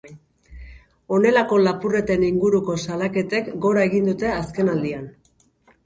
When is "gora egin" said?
3.67-4.13